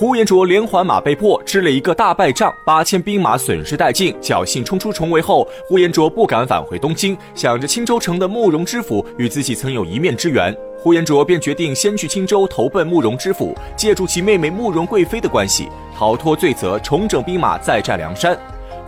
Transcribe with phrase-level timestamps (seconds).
[0.00, 18.34] 呼延灼连环马被迫吃了一个大败仗，八千兵马损失殆尽，侥幸冲出重围后，呼延灼不敢返回东京，想着青州城的慕容知府与自己曾有一面之缘，呼延灼便决定先去青州投奔慕容知府，借助其妹妹慕容贵妃的关系逃脱罪责，重整兵马，再战梁山。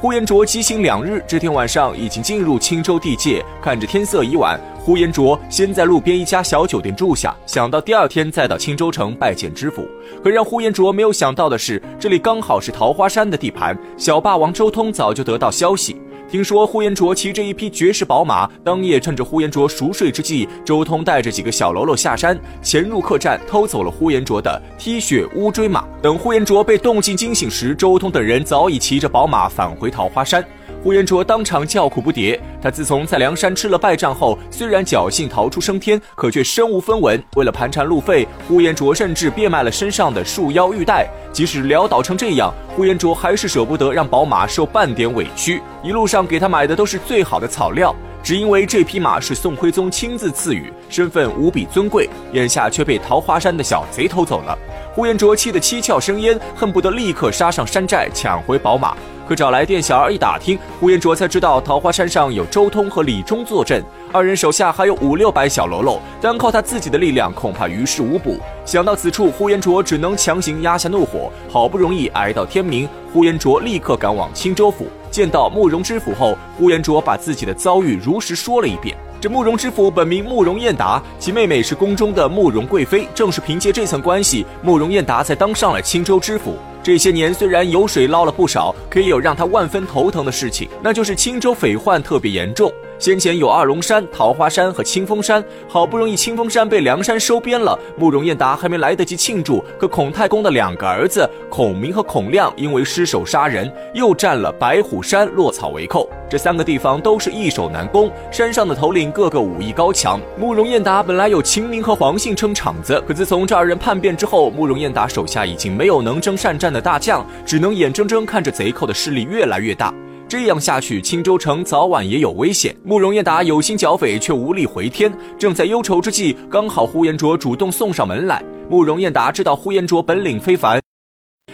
[0.02, 4.60] 呼延灼急行两日，这天晚上已经进入青州地界，看着天色已晚。
[4.80, 9.86] 呼延灼先在路边一家小酒店住下，想到第二天再到青州城拜见知府。
[10.20, 13.78] 可让呼延灼没有想到的是，这里刚好是桃花山的地盘。
[13.96, 15.96] 小霸王周通早就得到消息。
[16.32, 25.84] 听说呼延灼骑着一匹绝世宝马，当夜趁着呼延灼熟睡之际，周通带着几个小喽啰下山，潜入客栈，偷走了呼延灼的 T 血乌骓马。
[26.00, 30.42] 等呼延灼被动静惊醒时，周通等人早已骑着宝马返回桃花山。
[30.82, 32.38] 呼延灼当场叫苦不迭。
[32.60, 37.22] 他自从在梁山吃了败仗后，虽然侥幸逃出升天，可却身无分文。
[37.36, 41.08] 为了盘缠路费，呼延灼甚至变卖了身上的束腰玉带。
[41.32, 45.62] 即使潦倒成这样，呼延灼还是舍不得让宝马受半点委屈。
[45.82, 52.08] 一路上给他买的都是最好的草料，只因为这匹马是宋徽宗亲自赐予，身份无比尊贵。
[52.32, 54.58] 眼下却被桃花山的小贼偷走了。
[54.94, 58.94] 呼延灼气得七窍生烟，恨不得立刻杀上山寨抢回宝马。
[59.26, 63.82] 可找来店小二一打听，呼延灼才知道桃花山上有周通和李忠坐镇，
[64.12, 68.38] 二人手下还有五六百小喽啰，单靠他自己的力量恐怕于事无补。
[68.66, 71.32] 想到此处，呼延灼只能强行压下怒火。
[71.48, 78.94] 好不容易挨到天明，呼延灼立刻赶往青州府，见到慕容知府后，呼延灼把自己的遭遇如实说了一遍。
[79.22, 86.56] 这慕容知府本名慕容燕达，其妹妹是宫中的慕容贵妃，正是凭借这层关系，慕容燕达才当上了青州知府。
[86.82, 92.68] 这些年虽然油水捞了不少，可也有让他万分头疼的事情，那就是青州匪患特别严重。
[93.02, 106.08] 先前有二龙山、桃花山和清风山，好不容易清风山被梁山收编了，慕容彦达还没来得及庆祝，可孔太公的两个儿子孔明和孔亮因为失手杀人，又占了白虎山落草为寇。
[106.30, 110.20] 这三个地方都是易守难攻，山上的头领个个武艺高强。
[110.38, 119.92] 慕容彦达本来有秦明和黄信撑场子，可自从这二人叛变之后，慕容彦达手下已经没有能征善战的大将，只能眼睁睁看着贼寇的势力越来越大。
[120.32, 122.74] 这样下去，青州城早晚也有危险。
[122.82, 125.12] 慕容彦达有心剿匪，却无力回天。
[125.38, 128.42] 正在忧愁之际，刚好呼延灼主动送上门来。
[128.70, 130.80] 慕容彦达知道呼延灼本领非凡，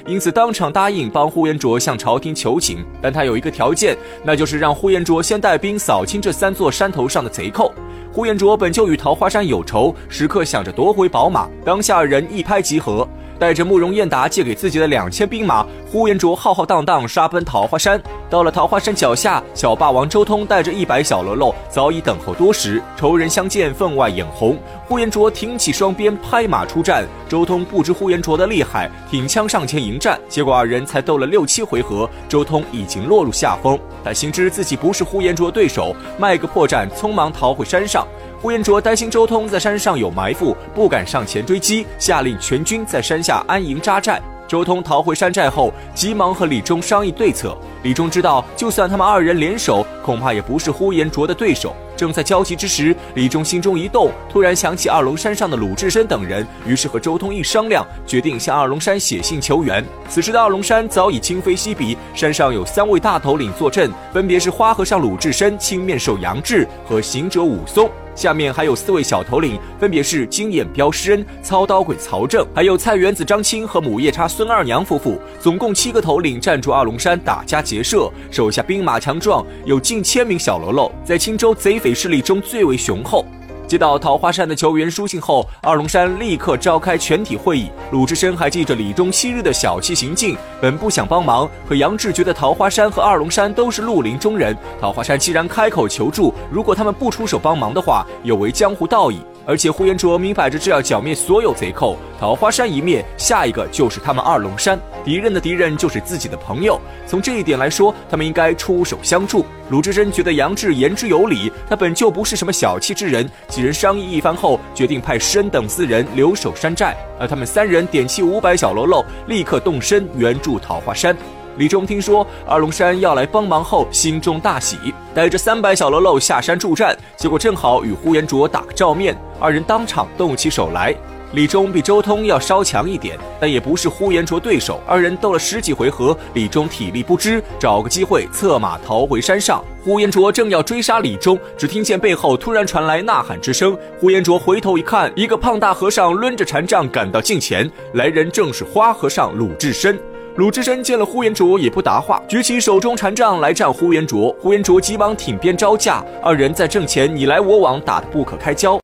[0.07, 2.79] 因此当场答应帮呼延灼向朝廷求情。
[3.03, 7.75] 但他有一个条件，那就是让呼延灼先带兵扫清这三座山头上的贼寇。
[8.13, 11.49] 呼延灼本就与桃花山有仇，时刻想着夺回宝马。
[11.65, 13.09] 当下二人一拍即合。
[13.39, 18.01] 带着慕容燕达借给自己的两千兵马，呼延灼浩浩荡荡杀奔桃花山。
[18.29, 22.83] 到了桃花山脚下，小霸王周通带着一百小喽啰早已等候多时。
[22.97, 24.59] 仇人相见，分外眼红。
[24.87, 27.07] 呼延灼挺起双鞭，拍马出战。
[27.29, 30.19] 周通不知呼延灼的厉害，挺枪上前迎战。
[30.29, 33.79] 结果二人才斗了六七回合，周通已经落入下风。
[34.05, 38.07] 他心知自己不是呼延灼对手，卖个破绽，匆忙逃回山上。
[38.41, 44.23] 呼延灼担心周通在山上有埋伏，不敢上前追击，下令全军在山下安营扎寨。
[44.47, 47.59] 周通逃回山寨后，急忙和李忠商议对策。
[47.83, 51.77] 李忠知道，就算他们二人联手，恐怕也不是呼延灼的对手。
[51.95, 59.85] 正在焦急之时，李忠心中一动，突然想起二龙山上的鲁智深等人，于是和周通一商量，决定向二龙山写信求援。
[60.09, 67.91] 此时的二龙山早已今非昔比，山上有三位大头领坐镇，分别是花和尚鲁智深、青面兽杨志和行者武松。
[68.15, 83.27] 下面还有四位小头领，分别是金眼彪施恩、操刀鬼曹正，还有菜园子张青和母夜叉孙二娘夫妇，总共七个头领站住二龙山打家劫舍，手下兵马强壮，有近近千名小喽啰，在青州贼匪势力中最为雄厚。
[83.67, 87.69] 接到桃花山的求援书信后，二龙山立刻召开全体会议。
[87.91, 99.19] 鲁智深还记着李忠昔日的小气行径，本不想帮忙，可杨志觉得桃花山和二龙山都是绿林中人，桃花山既然开口求助，如果他们不出手帮忙的话，有违江湖道义。
[99.49, 106.79] 而且呼延灼明摆着这要剿灭所有贼寇，桃花山一灭，下一个就是他们二龙山，敌人的敌人就是自己的朋友。
[107.07, 109.47] 从这一点来说，他们应该出手相助。
[109.71, 113.27] 鲁智深觉得杨志言之有理，他本就不是什么小气之人。
[113.49, 121.17] 几人商议一番后，决定派施恩等四人留守山寨，而他们三人点起五百小喽啰，立刻动身援助桃花山。
[121.59, 124.77] 李忠听说二龙山要来帮忙后，心中大喜，
[125.13, 126.97] 带着三百小喽啰下山助战。
[127.17, 130.95] 结果正好与呼延灼打个照面，二人当场动起手来。
[131.33, 134.81] 李忠比周通要稍强一点，但也不是呼延灼对手。
[134.87, 139.63] 二人斗了十几回合，李忠体力不支，找个机会策马逃回山上。
[139.85, 143.77] 呼延灼正要追杀李忠，只听见背后突然传来呐喊之声。
[144.01, 149.99] 呼延灼回头一看，一个胖大和尚抡着禅杖赶到近前，来人正是花和尚鲁智深。
[150.39, 154.33] 鲁智深见了呼延灼也不答话，举起手中禅杖来战呼延灼。
[154.39, 158.79] 呼延灼急忙挺鞭招架，二人在阵前你来我往，打得不可开交。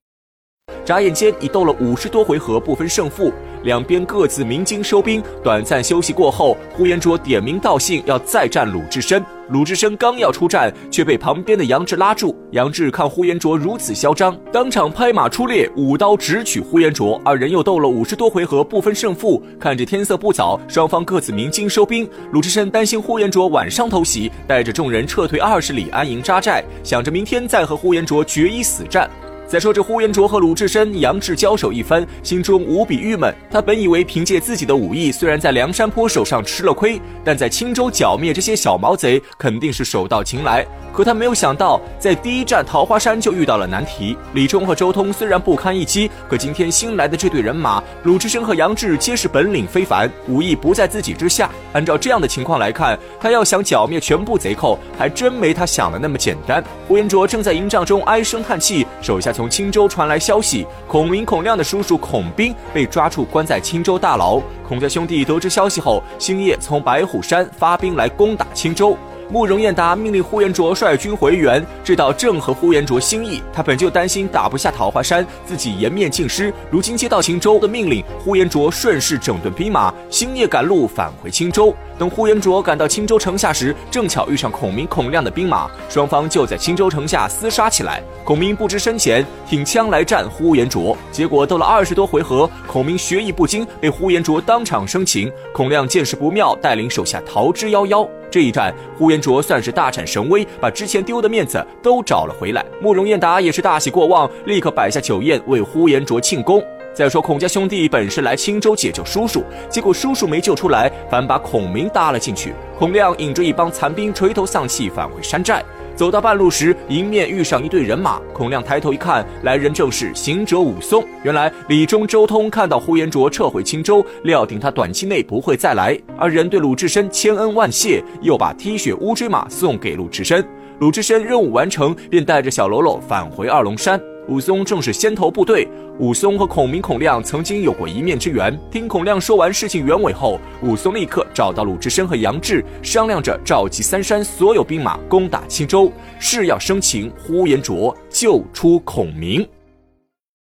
[0.85, 3.33] 眨眼间已斗了五十多回合，不分胜负，
[3.63, 5.23] 两边各自鸣金收兵。
[5.43, 9.25] 短暂休息过后，呼延灼点名道姓要再战鲁智深。
[9.51, 12.35] 鲁智深刚要出战，却被旁边的杨志拉住。
[12.53, 17.21] 杨志看呼延灼如此嚣张，当场拍马出列，舞刀直取呼延灼。
[17.25, 19.43] 二人又斗了五十多回合，不分胜负。
[19.61, 22.09] 看着天色不早，双方各自鸣金收兵。
[22.33, 29.09] 鲁智深担心呼延灼晚上偷袭，带着众人撤退二十里安营扎寨，想着明天再和呼延灼决一死战。
[29.47, 33.33] 再说这呼延灼和鲁智深、杨志交手一番，心中无比郁闷。
[33.51, 40.67] 他本以为凭借自己的武艺，虽然在梁山坡手上吃了亏，但在青州剿灭这些小毛贼，肯定是手到擒来。
[40.93, 44.17] 可他没有想到，在第一站桃花山就遇到了难题。
[44.33, 51.51] 李忠和周通虽然不堪一击，可今天新来的这队人马，鲁智深和杨志皆是本领非凡，武艺不在自己之下。
[51.73, 56.63] 按照这样的情况来看，他要想剿灭全部贼寇，还真没他想的那么简单。
[56.87, 59.45] 呼延灼正在营帐中唉声叹气，手下从。
[59.55, 64.41] 青州传来消息，孔明、孔亮的叔叔孔斌被抓住，关在青州大牢。
[64.67, 68.97] 孔家兄弟得知消息后，星夜从白虎山发兵来攻打青州。
[69.31, 73.43] 慕容彦达命令呼延灼率军回援，这倒正合呼延灼心意。
[73.53, 76.53] 他本就担心打不下桃花山，自己颜面尽失。
[76.71, 81.75] 如今接到青州的命令，呼延灼顺势整顿兵马，星夜赶路返回青州。
[81.99, 88.03] 等呼延灼赶到青州城下时，正巧遇上孔明、孔亮的兵马，双方就在青州城下厮杀起来。
[88.25, 95.31] 孔明不知深浅，挺枪来战呼延灼，结果斗了二十多回合，孔明学艺不精，被呼延灼当场生擒。
[95.53, 98.09] 孔亮见势不妙，带领手下逃之夭夭。
[98.31, 102.65] 这一战，呼延灼算是大展神威，把之前丢的面子都找了回来。
[102.81, 106.61] 慕容彦达也是大喜过望，立刻摆下酒宴为呼延灼庆功。
[106.95, 112.55] 再说孔家兄弟本是来青州解救叔叔，结果叔叔没救出来，反把孔明搭了进去。
[112.79, 115.61] 孔亮引着一帮残兵垂头丧气返回山寨。
[115.97, 118.21] 走到半路时，迎面遇上一队人马。
[118.33, 121.05] 孔亮抬头一看，来人正是行者武松。
[121.25, 125.99] 原来李忠、周通看到呼延灼撤回青州，料定他短期内不会再来。
[126.17, 130.45] 二人对鲁智深千恩万谢，又把踢雪乌骓马送给鲁智深。
[130.79, 134.01] 鲁智深任务完成，便带着小喽啰返回二龙山。
[134.27, 135.69] 武松正是先头部队。
[135.99, 138.59] 武松和孔明、孔亮曾经有过一面之缘。
[138.71, 149.47] 听孔亮说完事情原委后，武松立刻找到鲁智深和杨志，商量着召集三山所有兵马攻打青州，誓要生擒呼延灼，救出孔明。